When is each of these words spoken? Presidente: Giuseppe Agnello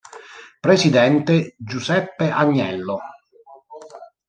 Presidente: 0.63 1.53
Giuseppe 1.59 2.31
Agnello 2.31 2.97